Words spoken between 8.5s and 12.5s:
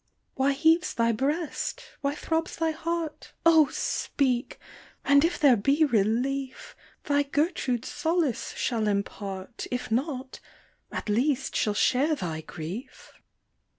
shall impart, If not, at least shall share thy